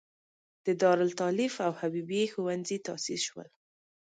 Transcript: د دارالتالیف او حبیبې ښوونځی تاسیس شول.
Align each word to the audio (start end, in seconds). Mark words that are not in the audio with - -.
د 0.65 0.67
دارالتالیف 0.81 1.55
او 1.65 1.71
حبیبې 1.79 2.21
ښوونځی 2.33 2.77
تاسیس 2.87 3.21
شول. 3.29 3.47